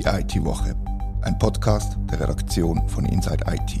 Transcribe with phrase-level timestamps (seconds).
[0.00, 0.74] Die IT-Woche,
[1.20, 3.80] ein Podcast der Redaktion von Inside IT.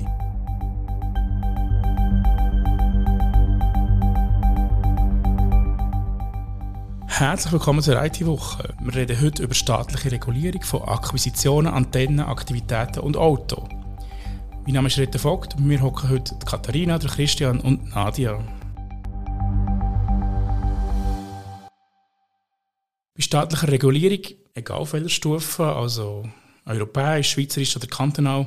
[7.06, 8.74] Herzlich willkommen zur IT-Woche.
[8.82, 13.66] Wir reden heute über staatliche Regulierung von Akquisitionen, Antennen, Aktivitäten und Auto.
[14.66, 18.38] Mein Name ist Rita Vogt und wir hocken heute Katharina, Christian und Nadia.
[23.14, 26.28] Bei staatlicher Regulierung, egal auf welcher Stufe, also
[26.66, 28.46] europäisch, schweizerisch oder kantonal,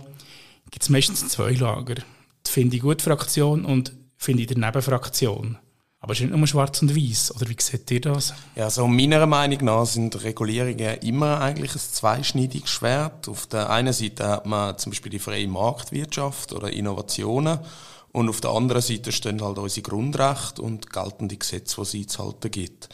[0.71, 1.95] gibt es meistens zwei Lager.
[1.95, 5.57] Die Finde ich gut Fraktion und Finde ich daneben Fraktion.
[5.99, 8.33] Aber es ist nicht nur schwarz und weiß, oder wie seht ihr das?
[8.55, 13.29] Ja, so meiner Meinung nach sind Regulierungen immer eigentlich ein zweischneidiges Schwert.
[13.29, 17.59] Auf der einen Seite hat man zum Beispiel die freie Marktwirtschaft oder Innovationen
[18.11, 22.51] und auf der anderen Seite stehen halt unsere Grundrechte und geltende Gesetze, die es einzuhalten
[22.51, 22.89] gibt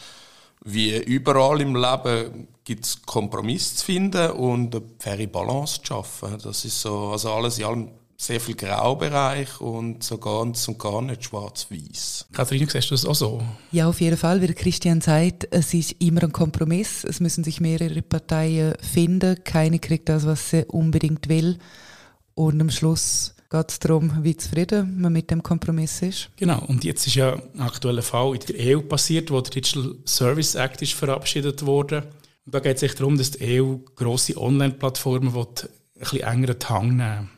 [0.73, 6.37] wie überall im Leben gibt es Kompromiss zu finden und eine faire Balance zu schaffen.
[6.43, 11.01] Das ist so, also alles in allem sehr viel Graubereich und so ganz und gar
[11.01, 12.27] nicht schwarz-weiß.
[12.33, 13.41] Katharina, siehst du das auch so?
[13.71, 14.41] Ja, auf jeden Fall.
[14.41, 17.05] Wie Christian sagt, es ist immer ein Kompromiss.
[17.05, 19.41] Es müssen sich mehrere Parteien finden.
[19.45, 21.59] Keine kriegt das, was sie unbedingt will.
[22.35, 26.29] Und am Schluss geht es darum, wie zufrieden man mit dem Kompromiss ist.
[26.35, 29.95] Genau, und jetzt ist ja ein aktueller Fall in der EU passiert, wo der Digital
[30.05, 32.03] Service Act ist verabschiedet wurde.
[32.45, 35.45] Und da geht es darum, dass die EU grosse Online-Plattformen ein
[35.99, 37.29] bisschen engeren Hang nehmen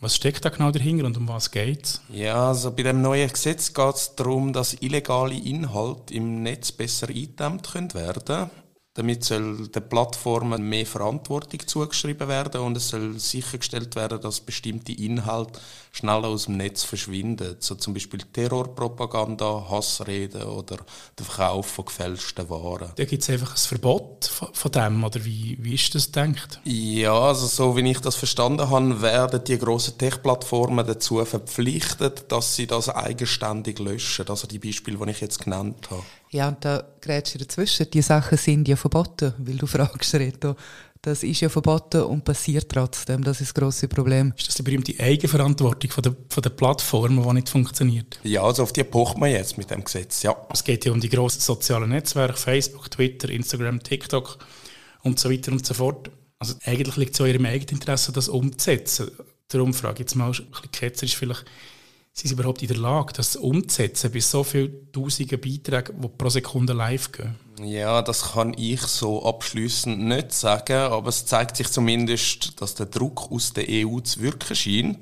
[0.00, 2.00] was steckt da genau dahinter und um was geht es?
[2.08, 7.08] Ja, also bei dem neuen Gesetz geht es darum, dass illegale Inhalte im Netz besser
[7.08, 8.50] eingedämmt werden können.
[8.98, 14.90] Damit soll den Plattformen mehr Verantwortung zugeschrieben werden und es soll sichergestellt werden, dass bestimmte
[14.90, 15.60] Inhalte
[15.92, 17.54] schneller aus dem Netz verschwinden.
[17.60, 20.78] So zum Beispiel Terrorpropaganda, Hassreden oder
[21.16, 22.90] der Verkauf von gefälschten Waren.
[22.96, 26.58] Da gibt es einfach ein Verbot von dem, oder wie, wie ist das gedacht?
[26.64, 32.56] Ja, also so wie ich das verstanden habe, werden die grossen Tech-Plattformen dazu verpflichtet, dass
[32.56, 34.28] sie das eigenständig löschen.
[34.28, 36.02] Also die Beispiele, die ich jetzt genannt habe.
[36.30, 37.90] Ja, und da grätsch du dazwischen.
[37.90, 40.56] Die Sachen sind ja verboten, weil du fragst, Reto.
[41.00, 43.22] Das ist ja verboten und passiert trotzdem.
[43.22, 44.32] Das ist das grosse Problem.
[44.36, 48.18] Ist das die berühmte Eigenverantwortung von der, von der Plattformen, die nicht funktioniert?
[48.24, 50.36] Ja, also auf die pocht man jetzt mit dem Gesetz, ja.
[50.52, 54.38] Es geht ja um die grossen sozialen Netzwerke, Facebook, Twitter, Instagram, TikTok
[55.04, 56.10] und so weiter und so fort.
[56.40, 59.10] Also eigentlich liegt es in eurem eigenen Interesse, das umzusetzen.
[59.48, 61.44] Darum frage ich jetzt mal ein bisschen ketzerisch vielleicht,
[62.18, 66.28] sind sie überhaupt in der Lage, das umzusetzen bei so vielen tausenden Beiträgen, die pro
[66.28, 67.36] Sekunde live gehen?
[67.62, 72.86] Ja, das kann ich so abschließend nicht sagen, aber es zeigt sich zumindest, dass der
[72.86, 74.98] Druck aus der EU zu wirken scheint.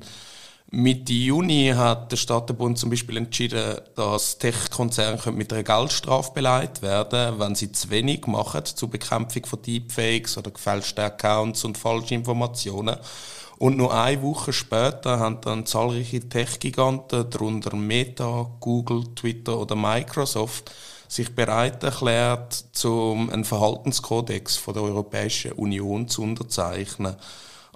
[0.71, 7.38] Mitte Juni hat der Stadtbund zum Beispiel entschieden, dass Tech-Konzerne mit einer Geldstrafe beleidigt werden,
[7.38, 12.97] wenn sie zu wenig machen zur Bekämpfung von Deepfakes oder gefälschten Accounts und falschen Informationen.
[13.59, 20.72] Und nur eine Woche später haben dann zahlreiche Tech-Giganten, darunter Meta, Google, Twitter oder Microsoft,
[21.09, 27.16] sich bereit erklärt, zum einen Verhaltenskodex von der Europäischen Union zu unterzeichnen.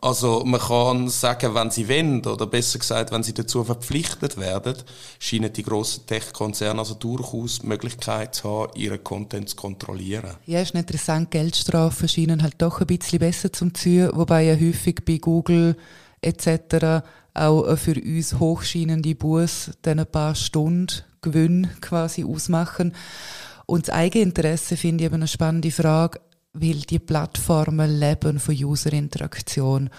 [0.03, 4.77] Also man kann sagen, wenn sie wollen, oder besser gesagt, wenn sie dazu verpflichtet werden,
[5.19, 10.37] scheinen die grossen Tech-Konzerne also durchaus die Möglichkeit zu haben, ihren Content zu kontrollieren.
[10.47, 15.05] Ja, ist interessant, Geldstrafen scheinen halt doch ein bisschen besser zum ziehen, wobei ja häufig
[15.05, 15.77] bei Google
[16.23, 17.05] etc.
[17.35, 22.95] auch für uns hochscheinende Buß dann ein paar Stunden Gewinn quasi ausmachen.
[23.67, 26.21] Und das Eigeninteresse finde ich eben eine spannende Frage
[26.53, 29.91] weil die Plattformen leben von User-Interaktion.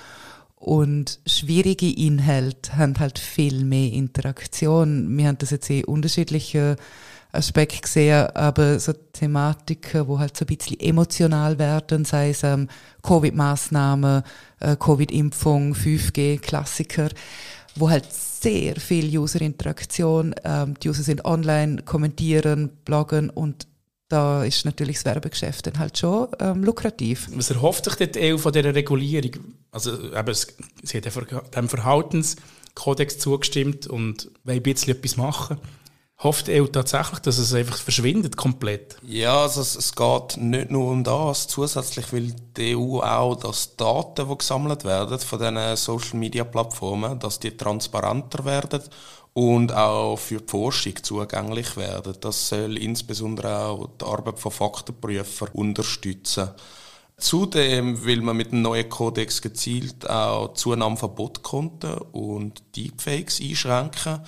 [0.56, 5.18] Und schwierige Inhalte haben halt viel mehr Interaktion.
[5.18, 6.76] Wir haben das jetzt in unterschiedlichen
[7.32, 12.68] Aspekten gesehen, aber so Thematiken, wo halt so ein bisschen emotional werden, sei es ähm,
[13.04, 14.24] Covid-Maßnahmen,
[14.60, 17.10] äh, Covid-Impfung, 5G, Klassiker,
[17.76, 23.68] wo halt sehr viel User-Interaktion, ähm, die User sind online, kommentieren, bloggen und
[24.11, 27.29] da ist natürlich das Werbegeschäft dann halt schon ähm, lukrativ.
[27.34, 29.55] Was erhofft sich die EU von dieser Regulierung?
[29.72, 30.35] Also eben,
[30.84, 35.58] sie hat dem Verhaltenskodex zugestimmt und will ein bisschen etwas machen.
[36.23, 38.97] Hofft die EU tatsächlich, dass es einfach verschwindet komplett?
[39.02, 41.47] Ja, also es, es geht nicht nur um das.
[41.47, 47.58] Zusätzlich will die EU auch, dass Daten, die gesammelt werden von diesen Social-Media-Plattformen, dass die
[47.58, 48.81] transparenter werden
[49.34, 52.16] und auch für die Forschung zugänglich werden.
[52.20, 56.50] Das soll insbesondere auch die Arbeit von Faktenprüfern unterstützen.
[57.18, 64.22] Zudem will man mit dem neuen Kodex gezielt auch Zunahme von Botkonten und Deepfakes einschränken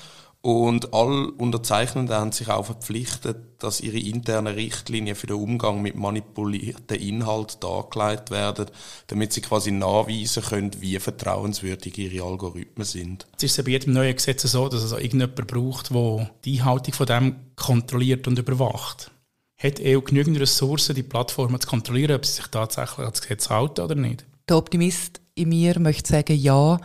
[0.45, 5.95] Und alle Unterzeichnenden haben sich auch verpflichtet, dass ihre internen Richtlinien für den Umgang mit
[5.95, 8.65] manipulierten Inhalten dargelegt werden,
[9.07, 13.25] damit sie quasi nachweisen können, wie vertrauenswürdig ihre Algorithmen sind.
[13.37, 16.59] Es ist ja bei jedem neuen Gesetz so, dass es auch irgendjemand braucht, der die
[16.59, 19.11] Einhaltung von dem kontrolliert und überwacht.
[19.55, 23.49] Hat EU genügend Ressourcen, die Plattformen zu kontrollieren, ob sie sich tatsächlich an das Gesetz
[23.49, 24.25] halten oder nicht?
[24.49, 26.81] Der Optimist in mir möchte sagen, ja,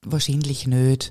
[0.00, 1.10] wahrscheinlich nicht.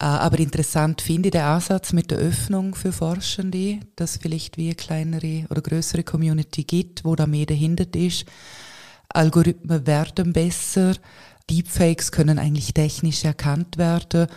[0.00, 4.68] Äh, aber interessant finde ich den Ansatz mit der Öffnung für Forschende, dass vielleicht wie
[4.68, 8.24] eine kleinere oder größere Community gibt, wo da mehr dahinter ist.
[9.10, 10.94] Algorithmen werden besser,
[11.50, 14.28] Deepfakes können eigentlich technisch erkannt werden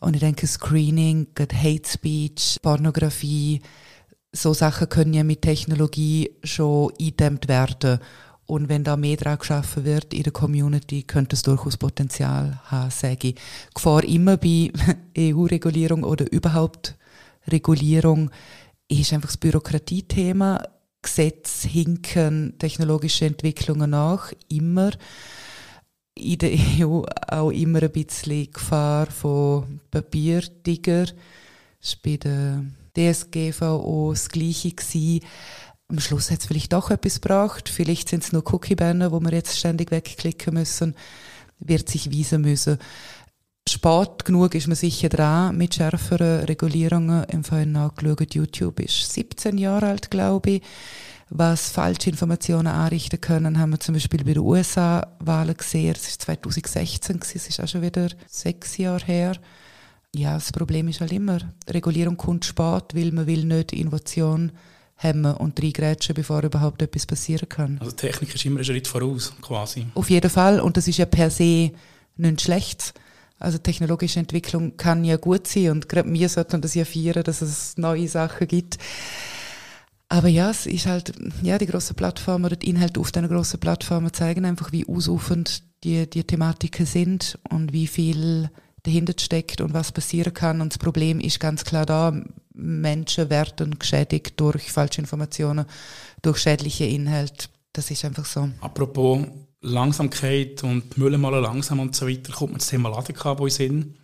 [0.00, 3.60] und ich denke Screening, Hate Speech, Pornografie,
[4.32, 7.98] so Sachen können ja mit Technologie schon eingedämmt werden.
[8.48, 12.90] Und wenn da mehr dran geschaffen wird in der Community, könnte es durchaus Potenzial haben,
[12.90, 13.34] sage ich.
[13.74, 14.72] Gefahr immer bei
[15.18, 16.96] EU-Regulierung oder überhaupt
[17.46, 18.30] Regulierung
[18.88, 20.62] ist einfach das Bürokratiethema.
[21.02, 24.92] Gesetz hinken technologische Entwicklungen nach, immer.
[26.14, 31.04] In der EU auch immer ein bisschen Gefahr von Papiertiger.
[31.04, 32.64] Das war bei der
[32.96, 34.70] DSGVO das Gleiche.
[34.70, 35.20] Gewesen
[35.88, 37.68] am Schluss hat es vielleicht doch etwas gebracht.
[37.68, 40.94] Vielleicht sind es nur Cookie-Banner, wo wir jetzt ständig wegklicken müssen.
[41.60, 42.78] Wird sich weisen müssen.
[43.68, 47.24] Spät genug ist man sicher dran mit schärferen Regulierungen.
[47.24, 50.62] Im Fall nachgeschaut, YouTube ist 17 Jahre alt, glaube ich.
[51.30, 55.94] Was falsche Informationen anrichten können, haben wir zum Beispiel bei den USA-Wahlen gesehen.
[55.94, 59.36] Es ist 2016, es ist auch schon wieder sechs Jahre her.
[60.14, 61.38] Ja, das Problem ist halt immer,
[61.68, 64.52] Regulierung kommt spät, weil man will nicht Innovation
[64.98, 67.78] hemmen und reingrätschen, bevor überhaupt etwas passieren kann.
[67.80, 69.86] Also Technik ist immer ein Schritt voraus, quasi.
[69.94, 70.60] Auf jeden Fall.
[70.60, 71.70] Und das ist ja per se
[72.16, 72.92] nichts Schlechtes.
[73.38, 77.40] Also technologische Entwicklung kann ja gut sein und gerade wir sollten das ja feiern, dass
[77.40, 78.78] es neue Sachen gibt.
[80.08, 81.12] Aber ja, es ist halt,
[81.42, 85.62] ja, die grossen Plattformen oder die Inhalte auf den grossen Plattformen zeigen einfach, wie ausufernd
[85.84, 88.50] die, die Thematiken sind und wie viel
[88.82, 90.60] dahinter steckt und was passieren kann.
[90.60, 92.20] Und das Problem ist ganz klar da,
[92.58, 95.64] Menschen werden geschädigt durch falsche Informationen,
[96.22, 97.48] durch schädliche Inhalte.
[97.72, 98.50] Das ist einfach so.
[98.60, 99.26] Apropos
[99.60, 103.94] Langsamkeit und Mülle mal langsam und so weiter, kommt mir das Thema Ladekabel in Sinn.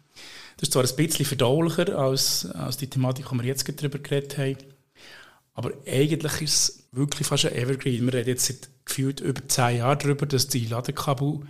[0.57, 4.39] Das ist zwar ein bisschen verdaulicher als, als die Thematik, die wir jetzt darüber geredet
[4.39, 4.57] haben.
[5.55, 8.07] Aber eigentlich ist es wirklich fast ein Evergreen.
[8.07, 11.41] Wir reden jetzt seit gefühlt über zehn Jahren darüber, dass die Ladekabel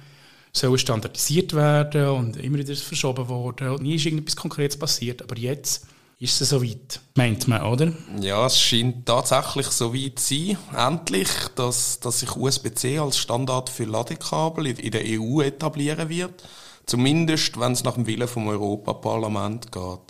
[0.53, 3.71] sollen standardisiert werden und immer wieder verschoben worden.
[3.71, 5.23] Und nie ist irgendetwas Konkretes passiert.
[5.23, 5.87] Aber jetzt
[6.25, 7.93] ist es soweit, meint man, oder?
[8.19, 13.69] Ja, es scheint tatsächlich so weit zu sein, endlich, dass, dass sich USB-C als Standard
[13.69, 16.43] für Ladekabel in der EU etablieren wird.
[16.87, 20.01] Zumindest, wenn es nach dem Willen vom Europaparlament geht.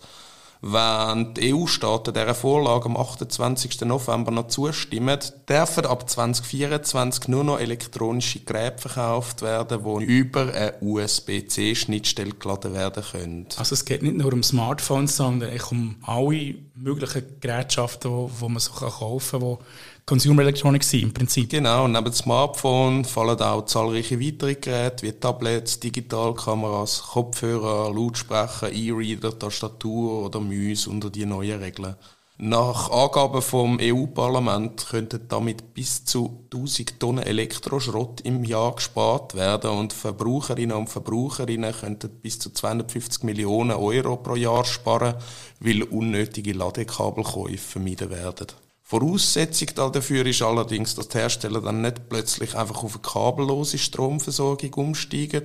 [0.67, 3.83] Wenn die EU-Staaten dieser Vorlage am 28.
[3.83, 10.73] November noch zustimmen, dürfen ab 2024 nur noch elektronische Geräte verkauft werden, die über eine
[10.81, 13.47] USB-C-Schnittstelle geladen werden können.
[13.59, 18.73] Also es geht nicht nur um Smartphones, sondern um alle möglichen Gerätschaften, die man so
[18.73, 19.59] kaufen kann,
[20.07, 21.49] Consumer Electronics sein, im Prinzip.
[21.49, 29.39] Genau, neben dem Smartphone fallen auch zahlreiche weitere Geräte wie Tablets, Digitalkameras, Kopfhörer, Lautsprecher, E-Reader,
[29.39, 31.97] Tastatur oder Mäuse unter die neuen Regeln.
[32.37, 39.71] Nach Angaben vom EU-Parlament könnten damit bis zu 1000 Tonnen Elektroschrott im Jahr gespart werden
[39.71, 45.15] und Verbraucherinnen und Verbraucherinnen könnten bis zu 250 Millionen Euro pro Jahr sparen,
[45.61, 48.49] weil unnötige Ladekabelkäufe vermieden werden.
[48.87, 54.75] Voraussetzung dafür ist allerdings, dass die Hersteller dann nicht plötzlich einfach auf eine kabellose Stromversorgung
[54.75, 55.45] umsteigen.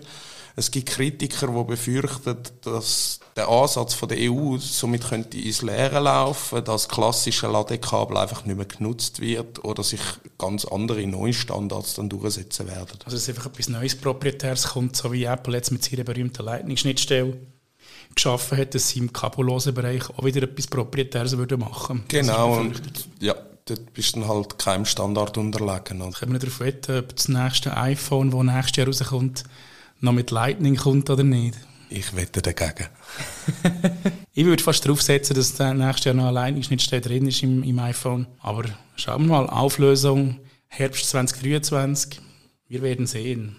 [0.58, 6.02] Es gibt Kritiker, die befürchten, dass der Ansatz von der EU somit könnte ins Leere
[6.02, 10.02] laufen, dass klassische Ladekabel einfach nicht mehr genutzt wird oder sich
[10.38, 13.00] ganz andere neue Standards dann durchsetzen werden.
[13.06, 16.44] Also es ist einfach etwas Neues Proprietäres kommt, so wie Apple jetzt mit seiner berühmten
[16.44, 17.38] Lightning-Schnittstelle
[18.16, 22.82] geschaffen hat, dass sie im kabellosen Bereich auch wieder etwas Proprietäres würde machen Genau, und
[23.20, 23.36] ja,
[23.66, 26.02] dort bist du dann halt keinem Standard unterlegen.
[26.02, 26.12] Oder?
[26.12, 29.44] Können wir darauf wetten, ob das nächste iPhone, das nächstes Jahr rauskommt,
[30.02, 31.58] noch mit Lightning kommt oder nicht?
[31.90, 32.88] Ich wette dagegen.
[34.34, 37.80] ich würde fast darauf setzen, dass nächstes Jahr noch eine Lightning-Schnittstelle drin ist im, im
[37.80, 38.28] iPhone.
[38.40, 42.22] Aber schauen wir mal, Auflösung Herbst 2023.
[42.68, 43.56] Wir werden sehen.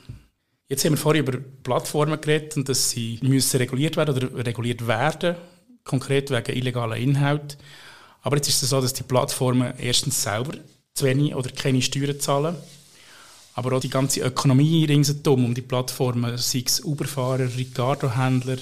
[0.70, 4.86] Jetzt haben wir vorhin über Plattformen geredet und dass sie müssen reguliert werden oder reguliert
[4.86, 5.34] werden,
[5.82, 7.58] konkret wegen illegaler Inhalt.
[8.22, 10.52] Aber jetzt ist es so, dass die Plattformen erstens selber
[10.94, 12.54] zu wenig oder keine Steuern zahlen,
[13.54, 18.58] aber auch die ganze Ökonomie ringsherum um die Plattformen, sei es Uberfahrer, Ricardo-Händler,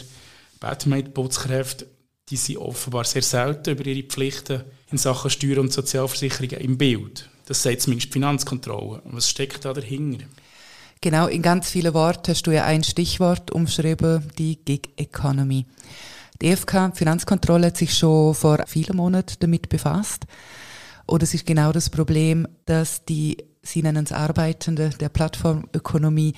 [0.60, 1.86] Batmate-Putzkräfte,
[2.30, 7.28] die sind offenbar sehr selten über ihre Pflichten in Sachen Steuern und Sozialversicherungen im Bild.
[7.44, 9.02] Das sagt zumindest die Finanzkontrolle.
[9.04, 10.24] Was steckt da dahinter?
[11.00, 15.64] Genau, in ganz vielen Worten hast du ja ein Stichwort umschrieben, die Gig Economy.
[16.42, 20.26] Die EFK, die Finanzkontrolle, hat sich schon vor vielen Monaten damit befasst.
[21.06, 26.34] Und es ist genau das Problem, dass die, sie nennen es Arbeitende der Plattformökonomie,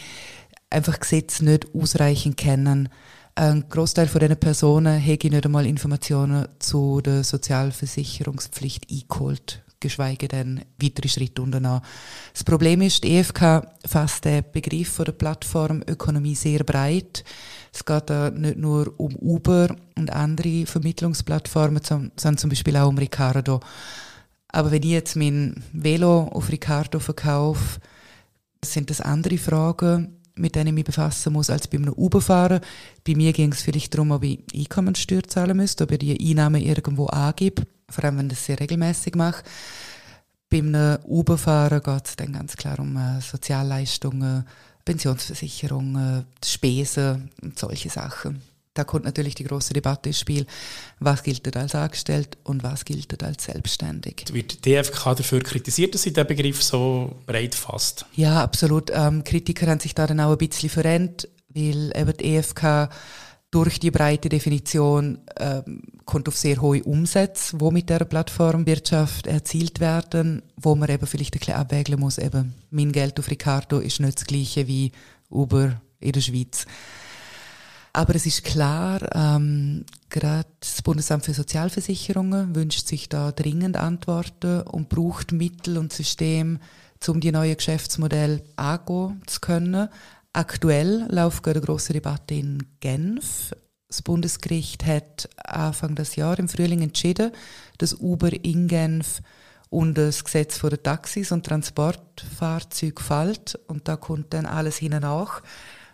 [0.69, 2.91] einfach Gesetze nicht ausreichend kennen.
[3.35, 10.63] Ein Großteil von diesen Personen hätte nicht einmal Informationen zu der Sozialversicherungspflicht eingeholt, geschweige denn
[10.81, 11.83] weitere Schritte unternommen.
[12.33, 17.25] Das Problem ist, die EFK fasst den Begriff von der Plattformökonomie sehr breit.
[17.73, 22.99] Es geht da nicht nur um Uber und andere Vermittlungsplattformen, sondern zum Beispiel auch um
[22.99, 23.61] Ricardo.
[24.49, 27.81] Aber wenn ich jetzt mein Velo auf Ricardo verkaufe,
[28.65, 32.61] sind das andere Fragen, mit denen ich mich befassen muss, als bei einem Uber-Fahrer.
[33.07, 36.63] Bei mir ging es vielleicht darum, ob ich Einkommensteuer zahlen müsste, ob ich die Einnahmen
[36.63, 39.43] irgendwo angebe, vor allem wenn ich das sehr regelmäßig mache.
[40.49, 44.45] Bei einem Uber-Fahrer geht es dann ganz klar um äh, Sozialleistungen,
[44.85, 48.43] Pensionsversicherungen, Spesen und solche Sachen.
[48.75, 50.47] Da kommt natürlich die große Debatte ins Spiel,
[51.01, 54.25] was gilt als angestellt und was gilt als selbstständig.
[54.33, 58.07] Wird die DFK dafür kritisiert, dass sie den Begriff so breit fasst?
[58.15, 58.91] Ja, absolut.
[58.95, 62.91] Ähm, Kritiker haben sich da dann auch ein bisschen verändert, weil eben die EFK
[63.51, 69.81] durch die breite Definition ähm, kommt auf sehr hohe Umsätze, wo mit der Plattformwirtschaft erzielt
[69.81, 74.01] werden, wo man eben vielleicht ein bisschen abwägen muss, eben mein Geld auf Ricardo ist
[74.01, 74.93] nicht das gleiche wie
[75.31, 76.67] Uber in der Schweiz.
[77.93, 84.63] Aber es ist klar, ähm, gerade das Bundesamt für Sozialversicherungen wünscht sich da dringend Antworten
[84.63, 86.61] und braucht Mittel und System,
[87.09, 89.89] um die neuen Geschäftsmodelle angehen zu können.
[90.33, 93.53] Aktuell läuft eine große Debatte in Genf.
[93.89, 97.33] Das Bundesgericht hat Anfang des Jahres im Frühling entschieden,
[97.79, 99.23] dass Uber in Genf
[99.71, 104.95] unter das Gesetz von der Taxis und Transportfahrzeuge fällt und da kommt dann alles hin
[104.95, 105.43] und nach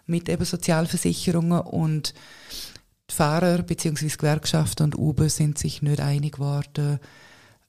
[0.05, 2.13] mit eben Sozialversicherungen und
[3.11, 4.09] die Fahrer bzw.
[4.09, 6.99] Gewerkschaften und Uber sind sich nicht einig geworden.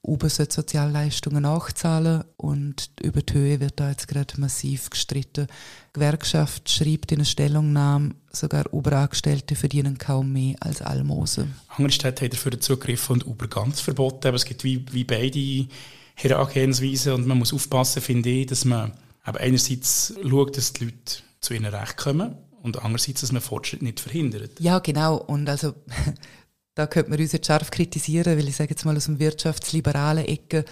[0.02, 5.46] Uber sollte Sozialleistungen nachzahlen und über die Höhe wird da jetzt gerade massiv gestritten.
[5.48, 11.54] Die Gewerkschaft schreibt in einer Stellungnahme, sogar Uber-Angestellte verdienen kaum mehr als Almosen.
[11.68, 15.66] Andere Städte haben dafür zugegriffen und Uber ganz verboten, aber es gibt wie, wie beide
[16.14, 18.92] Herangehensweisen und man muss aufpassen, finde ich, dass man
[19.24, 23.82] aber einerseits schaut, dass die Leute zu ihren Recht kommen und andererseits, dass man Fortschritt
[23.82, 24.58] nicht verhindert.
[24.60, 25.16] Ja, genau.
[25.16, 25.74] Und also
[26.78, 30.24] da könnte man uns jetzt scharf kritisieren, weil ich sage jetzt mal aus dem wirtschaftsliberalen
[30.24, 30.64] Ecke,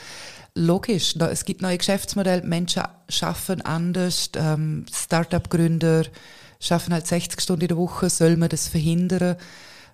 [0.55, 6.05] logisch, es gibt neue Geschäftsmodelle, Menschen schaffen anders, ähm, Start-up-Gründer
[6.61, 9.37] schaffen halt 60 Stunden in der Woche, soll man das verhindern?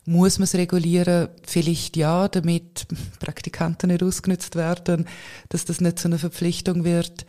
[0.05, 1.29] Muss man es regulieren?
[1.45, 2.87] Vielleicht ja, damit
[3.19, 5.07] Praktikanten nicht ausgenutzt werden,
[5.49, 7.25] dass das nicht so eine Verpflichtung wird.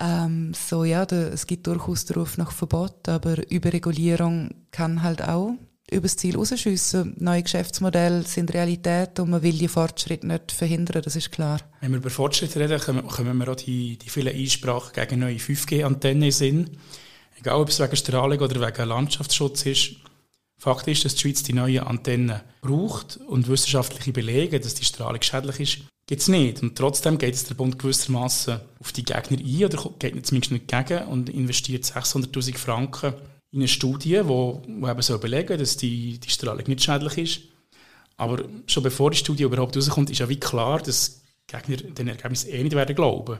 [0.00, 5.22] Ähm, so ja, da, es gibt durchaus den Ruf nach Verbot, aber Überregulierung kann halt
[5.22, 5.52] auch
[5.90, 7.14] übers Ziel rausschiessen.
[7.18, 11.60] Neue Geschäftsmodelle sind Realität und man will die Fortschritte nicht verhindern, das ist klar.
[11.80, 16.30] Wenn wir über Fortschritte reden, kommen wir auch die, die vielen Einsprachen gegen neue 5G-Antennen
[16.40, 16.70] in
[17.38, 19.96] Egal, ob es wegen Strahlung oder wegen Landschaftsschutz ist.
[20.58, 25.20] Fakt ist, dass die Schweiz die neuen Antennen braucht und wissenschaftliche Belege, dass die Strahlung
[25.20, 26.62] schädlich ist, gibt es nicht.
[26.62, 30.66] Und trotzdem geht es der Bund gewissermaßen auf die Gegner ein oder geht zumindest nicht
[30.66, 33.14] gegen und investiert 600'000 Franken
[33.52, 37.40] in eine Studie, wo, wo eben so belegen dass die, die Strahlung nicht schädlich ist.
[38.16, 42.44] Aber schon bevor die Studie überhaupt rauskommt, ist ja wie klar, dass Gegner den Ergebnis
[42.44, 43.38] eh nicht werden glauben.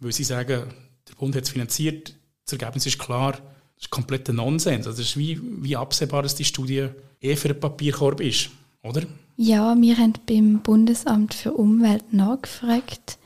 [0.00, 0.64] Weil sie sagen,
[1.08, 2.14] der Bund hat es finanziert,
[2.44, 4.86] das Ergebnis ist klar, das ist kompletter Nonsens.
[4.86, 6.88] Also es ist wie, wie absehbar, dass die Studie
[7.20, 8.50] eh für einen Papierkorb ist,
[8.82, 9.02] oder?
[9.36, 13.18] Ja, wir haben beim Bundesamt für Umwelt nachgefragt,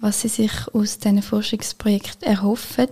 [0.00, 2.88] was sie sich aus diesen Forschungsprojekten erhoffen.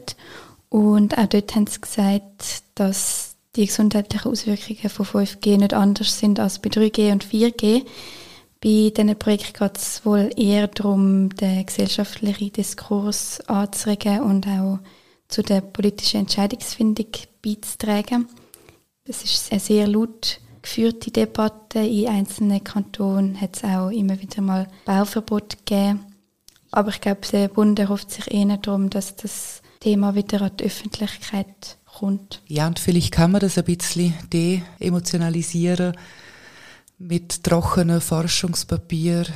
[0.76, 6.38] Und auch dort haben sie gesagt, dass die gesundheitlichen Auswirkungen von 5G nicht anders sind
[6.38, 7.87] als bei 3G und 4G.
[8.61, 14.80] Bei diesen Projekten geht es wohl eher darum, den gesellschaftlichen Diskurs anzuregen und auch
[15.28, 17.06] zu der politischen Entscheidungsfindung
[17.40, 18.28] beizutragen.
[19.04, 21.78] Es ist eine sehr laut geführte Debatte.
[21.78, 26.04] In einzelnen Kantonen hat es auch immer wieder mal Bauverbot gegeben.
[26.71, 30.64] Aber ich glaube, der Bund erhofft sich eher darum, dass das Thema wieder an die
[30.64, 32.42] Öffentlichkeit kommt.
[32.47, 35.97] Ja, und vielleicht kann man das ein bisschen de-emotionalisieren
[36.99, 39.26] mit trockenem Forschungspapier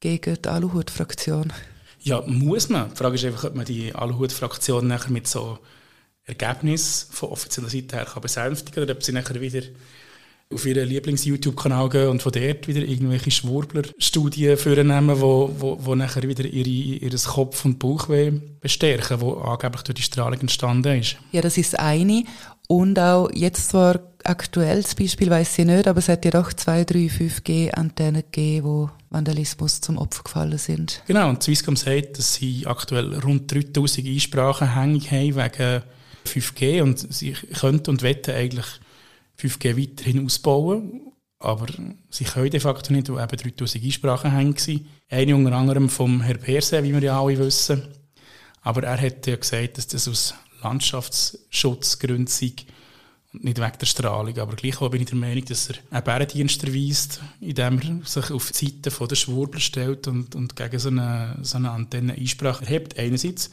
[0.00, 1.52] gegen die Aluhut-Fraktion.
[2.00, 2.90] Ja, muss man.
[2.90, 5.58] Die Frage ist einfach, ob man die Aluhut-Fraktion nachher mit so
[6.24, 9.62] Ergebnissen von offizieller Seite her kann besänftigen oder ob sie nachher wieder
[10.52, 16.22] auf ihren Lieblings-YouTube-Kanal gehen und von dort wieder irgendwelche Schwurbler-Studien vornehmen, wo, wo, wo nachher
[16.22, 21.16] wieder ihre, ihr Kopf- und Bauchweh bestärken, wo angeblich durch die Strahlung entstanden ist.
[21.32, 22.24] Ja, das ist eine.
[22.68, 26.84] Und auch jetzt zwar aktuelles Beispiel weiß ich nicht, aber es hat ja doch zwei,
[26.84, 31.02] drei 5G-Antennen gegeben, wo Vandalismus zum Opfer gefallen sind.
[31.06, 35.82] Genau, und Swisscom sagt, dass sie aktuell rund 3000 Einsprachen hängig haben wegen
[36.26, 38.66] 5G und sie könnten und wetten eigentlich
[39.38, 41.66] 5G weiterhin ausbauen, aber
[42.10, 44.86] sie können de facto nicht, weil eben 3000 Einsprachen waren.
[45.08, 47.82] Eine unter anderem vom Herrn Perse, wie wir ja alle wissen.
[48.62, 52.52] Aber er hat ja gesagt, dass das aus Landschaftsschutzgründen sei
[53.32, 54.38] und nicht wegen der Strahlung.
[54.38, 58.50] Aber gleichwohl bin ich der Meinung, dass er einen Bärendienst erweist, indem er sich auf
[58.50, 62.98] die Seite der Schwurbler stellt und, und gegen so eine, so eine Antenne Einsprache erhebt,
[62.98, 63.50] einerseits,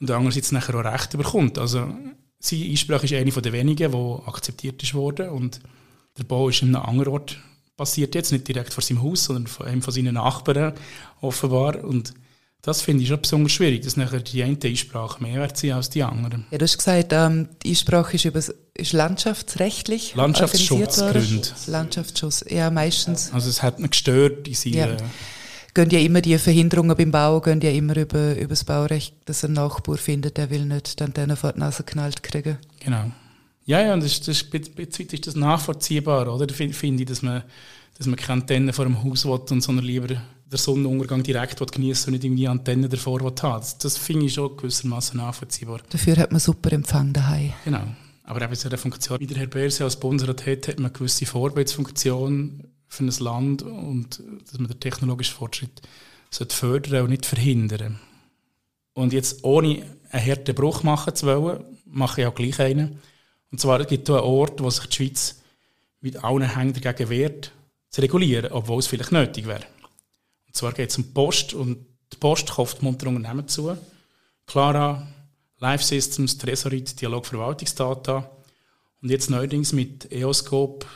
[0.00, 1.58] und andererseits nachher auch Recht bekommt.
[1.58, 1.94] Also
[2.40, 5.60] seine Einsprache ist eine der wenigen, die akzeptiert ist worden und
[6.18, 7.38] der Bau ist in einem anderen Ort
[7.76, 10.74] passiert jetzt, nicht direkt vor seinem Haus, sondern von einem von seinen Nachbarn
[11.20, 12.12] offenbar und
[12.62, 15.88] das finde ich schon besonders schwierig, dass nachher die eine Einsprache mehr wert sind als
[15.88, 16.44] die andere.
[16.50, 18.38] Ja, du hast gesagt, ähm, die Einsprache ist, über,
[18.74, 21.48] ist landschaftsrechtlich Landschaftsschutzgründe.
[21.68, 23.32] Landschaftsschutz, ja meistens.
[23.32, 24.76] Also es hat ihn gestört in seiner...
[24.76, 24.96] Ja.
[25.74, 29.44] Gehen ja immer die Verhinderungen beim Bau, gehen ja immer über, über das Baurecht, dass
[29.44, 32.58] ein Nachbar findet, der will nicht dann den vor die Nase geknallt kriegen.
[32.80, 33.10] Genau.
[33.66, 36.52] Ja, ja, und das, das, das, ist das nachvollziehbar, oder?
[36.52, 37.44] Finde ich, dass man,
[37.96, 42.12] dass man keine Antenne vor dem Haus will, sondern lieber den Sonnenuntergang direkt genießen und
[42.14, 45.80] nicht irgendwie Antenne davor haben Das, das finde ich schon gewissermaßen nachvollziehbar.
[45.90, 47.52] Dafür hat man super Empfang daheim.
[47.64, 47.84] Genau.
[48.24, 50.92] Aber eben so eine Funktion, wie der Herr Berse als Bundesrat hat, hat man eine
[50.92, 55.80] gewisse Vorbildsfunktion für ein Land und dass man den technologischen Fortschritt
[56.28, 58.00] sollte fördern und nicht verhindern.
[58.92, 62.98] Und jetzt ohne einen harten Bruch machen zu wollen, mache ich auch gleich einen.
[63.50, 65.40] Und zwar gibt es einen Ort, wo sich die Schweiz
[66.00, 67.52] mit allen Hängen dagegen wehrt,
[67.90, 69.64] zu regulieren, obwohl es vielleicht nötig wäre.
[70.46, 73.76] Und zwar geht es um die Post und die Post kauft munter Unternehmen zu.
[74.46, 75.06] Clara,
[75.58, 78.30] Life Systems, Tresorit, Dialog Verwaltungsdata
[79.00, 80.86] und jetzt neuerdings mit EOScope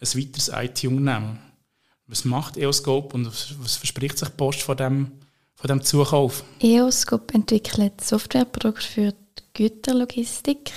[0.00, 1.38] ein weiteres IT-Unternehmen.
[2.06, 5.12] Was macht EOScope und was verspricht sich Post von dem,
[5.54, 6.42] von dem Zukauf?
[6.60, 10.72] EOScope entwickelt Softwareprodukte für die Güterlogistik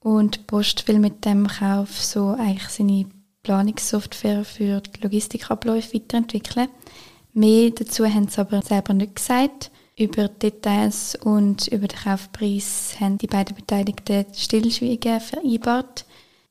[0.00, 3.06] und Post will mit dem Kauf so eigentlich seine
[3.42, 6.68] Planungssoftware für die Logistikabläufe weiterentwickeln.
[7.32, 9.70] Mehr dazu haben sie aber selber nicht gesagt.
[9.98, 16.06] Über Details und über den Kaufpreis haben die beiden Beteiligten Stillschweigen vereinbart.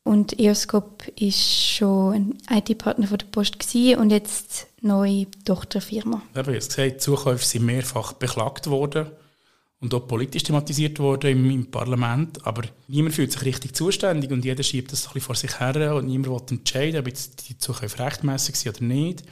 [0.05, 3.57] Und EOScope ist schon ein IT-Partner der Post
[3.97, 6.21] und jetzt neue Tochterfirma.
[6.31, 9.07] Ich habe jetzt gesagt, die Zukäufe sind mehrfach beklagt worden
[9.81, 12.45] und auch politisch thematisiert worden im, im, Parlament.
[12.45, 15.95] Aber niemand fühlt sich richtig zuständig und jeder schiebt das ein bisschen vor sich her
[15.95, 19.23] und niemand will entscheiden, ob jetzt die Zukäufe rechtmäßig sind oder nicht.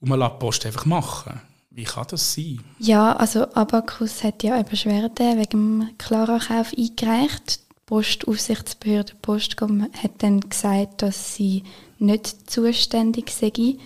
[0.00, 1.40] Und man lässt die Post einfach machen.
[1.70, 2.60] Wie kann das sein?
[2.78, 7.58] Ja, also Abacus hat ja eine Beschwerde wegen dem Clara-Kauf eingereicht.
[7.82, 11.64] Die Postaufsichtsbehörde Postcom hat dann gesagt, dass sie
[11.98, 13.76] nicht zuständig sei.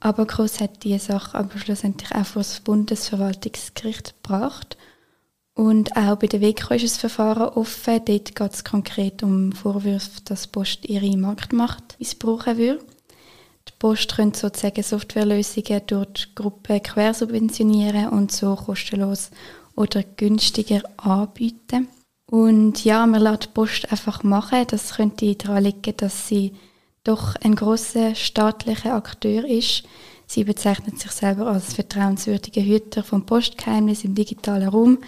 [0.00, 4.76] Abacus hat diese Sache aber schlussendlich auch vor das Bundesverwaltungsgericht gebracht.
[5.54, 8.04] Und auch bei der WECO ist das Verfahren offen.
[8.04, 12.84] Dort geht es konkret um Vorwürfe, dass die Post ihre Marktmacht missbrauchen würde.
[13.68, 19.30] Die Post könnte sozusagen Softwarelösungen durch die Gruppe quersubventionieren und so kostenlos
[19.74, 21.88] oder günstiger anbieten.
[22.26, 24.64] Und ja, man lässt die Post einfach machen.
[24.68, 26.52] Das könnte daran liegen, dass sie
[27.04, 29.84] doch ein großer staatlicher Akteur ist.
[30.26, 34.98] Sie bezeichnet sich selber als vertrauenswürdiger Hüter vom Postgeheimnis im digitalen Raum.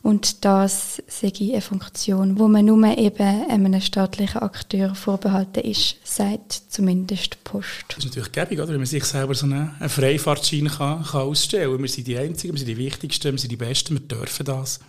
[0.00, 6.52] Und das sei eine Funktion, wo man nur eben einem staatlichen Akteur vorbehalten ist, sagt
[6.70, 7.84] zumindest die Post.
[7.88, 8.70] Das ist natürlich gäbig, oder?
[8.70, 11.82] wenn man sich selber so einen, Freifahrtschein kann, kann ausstellen kann.
[11.82, 14.80] Wir sind die Einzigen, wir sind die Wichtigsten, wir sind die Besten, wir dürfen das.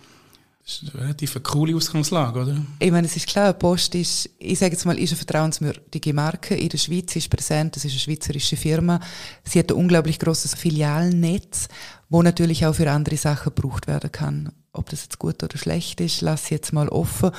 [0.64, 2.56] Das ist eine relativ coole Ausgangslage, oder?
[2.78, 6.54] Ich meine, es ist klar, Post ist, ich sage jetzt mal, ist eine vertrauenswürdige Marke
[6.54, 8.98] in der Schweiz, ist präsent, es ist eine schweizerische Firma.
[9.42, 11.68] Sie hat ein unglaublich großes Filialnetz,
[12.08, 14.52] wo natürlich auch für andere Sachen gebraucht werden kann.
[14.72, 17.30] Ob das jetzt gut oder schlecht ist, lasse ich jetzt mal offen.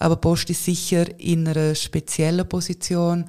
[0.00, 3.26] Aber Post ist sicher in einer speziellen Position,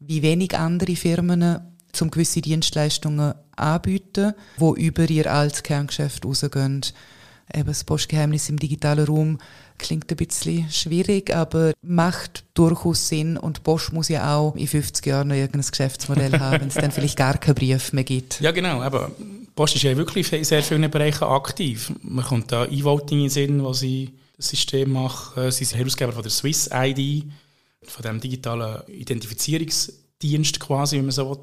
[0.00, 1.60] wie wenig andere Firmen
[1.92, 6.82] zum gewisse Dienstleistungen anbieten, wo über ihr altes Kerngeschäft rausgehen.
[7.54, 9.38] Eben das Postgeheimnis im digitalen Raum
[9.78, 15.06] klingt ein bisschen schwierig, aber macht durchaus Sinn und Post muss ja auch in 50
[15.06, 18.40] Jahren noch irgendein Geschäftsmodell haben, wenn es dann vielleicht gar keinen Brief mehr gibt.
[18.40, 19.10] Ja genau, aber
[19.54, 21.92] Post ist ja wirklich in sehr vielen Bereichen aktiv.
[22.02, 25.50] Man kommt da E-Voting in Sinn, wo sie das System machen.
[25.50, 27.24] Sie sind Herausgeber von der Swiss ID,
[27.84, 31.38] von dem digitalen Identifizierungs Dienst quasi, wenn man so will.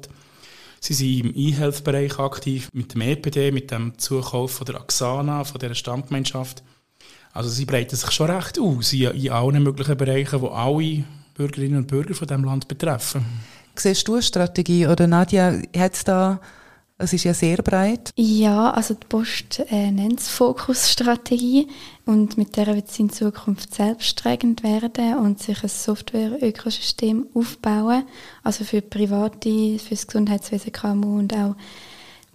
[0.84, 5.58] Sie sind im E-Health-Bereich aktiv, mit dem EPD, mit dem Zukauf von der Axana, von
[5.58, 6.62] dieser Stammgemeinschaft.
[7.32, 11.86] Also sie breiten sich schon recht aus in, allen möglichen Bereichen, die alle Bürgerinnen und
[11.86, 13.24] Bürger von diesem Land betreffen.
[13.74, 16.38] Siehst du eine Strategie oder Nadja, hat es da
[17.04, 18.10] es ist ja sehr breit.
[18.16, 21.68] Ja, also die Post äh, nennt es Fokusstrategie
[22.06, 28.04] und mit der wird es in Zukunft selbsttragend werden und sich ein Software-Ökosystem aufbauen,
[28.42, 31.56] also für Private, für das Gesundheitswesen, KMU und auch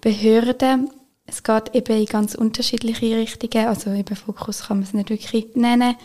[0.02, 0.90] Behörden.
[1.26, 5.56] Es geht eben in ganz unterschiedliche Richtungen, also eben Fokus kann man es nicht wirklich
[5.56, 5.96] nennen.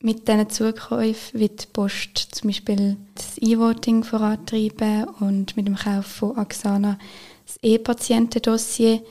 [0.00, 6.06] Mit diesen Zukäufen wird die Post zum Beispiel das E-Voting vorantreiben und mit dem Kauf
[6.06, 6.98] von Axana
[7.46, 9.02] das E-Patientendossier.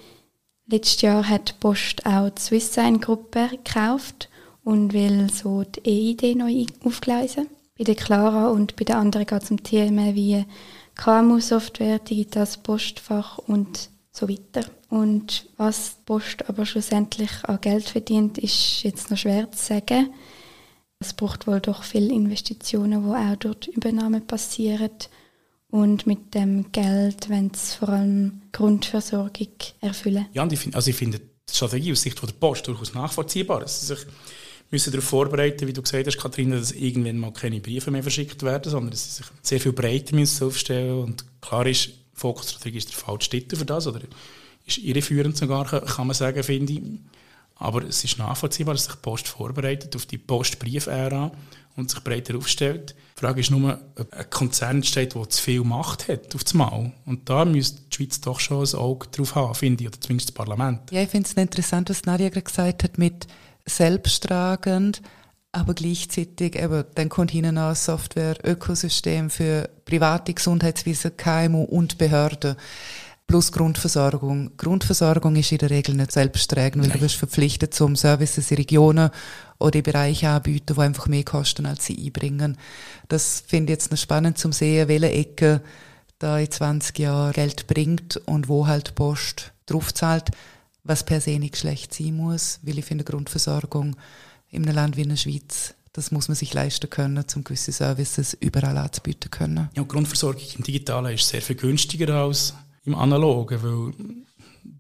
[0.68, 4.30] Letztes Jahr hat die Post auch die Swisssign-Gruppe gekauft
[4.64, 7.48] und will so die EID neu aufgleisen.
[7.78, 10.46] Bei der Clara und bei den anderen geht es um Themen wie
[10.96, 14.66] KMU-Software, digitales Postfach und so weiter.
[14.90, 20.14] Und was die Post aber schlussendlich an Geld verdient, ist jetzt noch schwer zu sagen.
[21.00, 24.92] Es braucht wohl doch viele Investitionen, die auch durch die Übernahme passieren.
[25.72, 29.50] Und mit dem Geld wenn es vor allem Grundversorgung
[29.82, 30.28] erfüllen.
[30.34, 33.68] Ja, und ich find, also ich finde die Strategie aus Sicht der Post durchaus nachvollziehbar.
[33.68, 34.06] Sie sich
[34.72, 38.42] müssen darauf vorbereiten, wie du gesagt hast, Katharina, dass irgendwann mal keine Briefe mehr verschickt
[38.44, 42.90] werden, sondern dass sie sich sehr viel breiter müssen aufstellen Und klar ist, Fokusstrategie ist
[42.90, 44.02] der falsche Titel für das, oder
[44.66, 46.82] ist irreführend sogar, kann man sagen, finde ich.
[47.56, 51.32] Aber es ist nachvollziehbar, dass sich die Post vorbereitet auf die Postbriefära
[51.76, 52.96] und sich breiter aufstellt.
[53.18, 56.54] Die Frage ist nur, ob ein Konzern steht, der zu viel Macht hat auf das
[56.54, 56.92] Mal.
[57.06, 60.30] Und da müsste die Schweiz doch schon ein Auge drauf haben, finde ich, oder zumindest
[60.30, 60.92] das Parlament.
[60.92, 63.28] Ja, ich finde es interessant, was Nadia gerade gesagt hat, mit
[63.66, 65.02] selbsttragend,
[65.54, 72.58] aber gleichzeitig eben, dann kommt hinten ein Software-Ökosystem für private Gesundheitswesen, KMU und Behörden
[73.28, 74.52] plus Grundversorgung.
[74.58, 76.98] Grundversorgung ist in der Regel nicht selbsttragend, weil Nein.
[76.98, 79.10] du bist verpflichtet zum Services in Regionen
[79.60, 82.58] oder Bereiche anbieten, die einfach mehr kosten, als sie einbringen.
[83.08, 85.62] Das finde ich jetzt noch spannend zum sehen, welche Ecke
[86.20, 90.32] da in 20 Jahren Geld bringt und wo halt Post draufzahlt,
[90.84, 93.96] was per se nicht schlecht sein muss, weil ich finde Grundversorgung
[94.50, 97.72] in einem Land wie in der Schweiz das muss man sich leisten können, um gewisse
[97.72, 99.70] Services überall anzubieten können.
[99.76, 103.94] Ja, Grundversorgung im Digitalen ist sehr viel günstiger als im Analogen, weil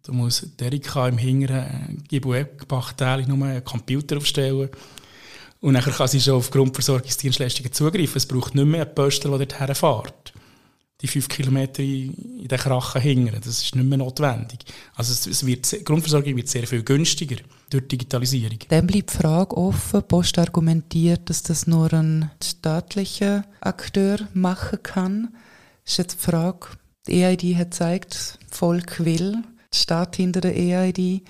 [0.03, 4.69] da muss Erika im Hinteren Gibuek-Bachteil nur einen Computer aufstellen
[5.61, 8.17] und dann kann sie schon auf Grundversorgungsdienstleistungen zugreifen.
[8.17, 10.33] Es braucht nicht mehr einen Pöstler, der dort herfährt.
[11.01, 14.59] Die fünf Kilometer in den Krachen hingern, das ist nicht mehr notwendig.
[14.95, 17.37] Also es wird, die Grundversorgung wird sehr viel günstiger
[17.69, 18.59] durch Digitalisierung.
[18.69, 20.03] Dann bleibt die Frage offen.
[20.03, 25.33] Post argumentiert, dass das nur ein staatlicher Akteur machen kann.
[25.83, 26.67] Das ist jetzt die Frage,
[27.07, 29.43] die EID hat gezeigt, Volk will,
[29.75, 31.21] die Staat hinter der EID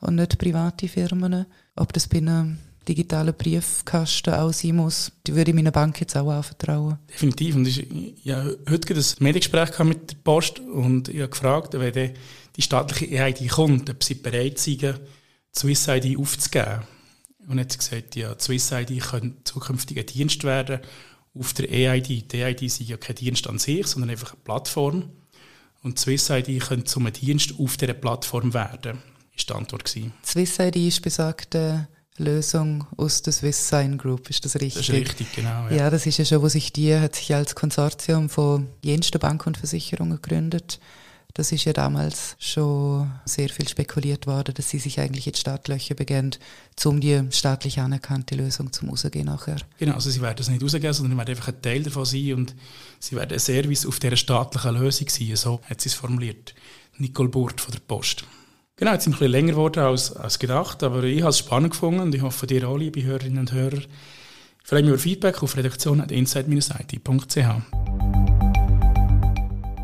[0.00, 1.46] und nicht private Firmen.
[1.76, 6.16] Ob das bei einem digitalen Briefkasten auch sein muss, die würde ich meiner Bank jetzt
[6.16, 6.98] auch anvertrauen.
[7.10, 7.56] Definitiv.
[7.56, 7.86] Und ich,
[8.22, 12.12] ja, heute ein Mediengespräch mit der Post und ich habe gefragt, wenn
[12.56, 15.00] die staatliche EID kommt, ob sie bereit sind,
[15.54, 16.82] Swiss ID aufzugeben.
[17.46, 20.80] Und hat gesagt, ja, Swiss ID könnte zukünftig ein Dienst werden
[21.34, 22.32] auf der EID.
[22.32, 25.10] Die EID ist ja kein Dienst an sich, sondern einfach eine Plattform.
[25.84, 29.02] Und Swiss ID könnte zum Dienst auf dieser Plattform werden,
[29.36, 29.84] ist die Antwort.
[29.84, 30.14] Gewesen.
[30.24, 34.86] Swiss ID ist besagte Lösung aus der Swiss Sign Group, ist das richtig?
[34.86, 35.68] Das ist richtig, genau.
[35.68, 39.18] Ja, ja das ist ja schon, wo sich die hat sich als Konsortium von jensten
[39.18, 40.80] Banken und Versicherungen gegründet
[41.34, 45.96] das ist ja damals schon sehr viel spekuliert worden, dass sie sich eigentlich jetzt Startlöcher
[45.96, 46.30] begehen,
[46.84, 49.56] um die staatlich anerkannte Lösung zum rausgehen nachher.
[49.78, 52.54] Genau, also sie werden es nicht rausgehen, sondern werden einfach ein Teil davon sein und
[53.00, 56.54] sie werden ein Service auf dieser staatlichen Lösung sein, so hat sie es formuliert.
[56.98, 58.24] Nicole Burt von der Post.
[58.76, 61.38] Genau, jetzt sind wir ein bisschen länger geworden als, als gedacht, aber ich habe es
[61.38, 63.88] spannend gefunden und ich hoffe, dir alle, liebe Hörerinnen und Hörer, ich
[64.62, 68.33] freue mich über Feedback auf redaktion.inside-it.ch.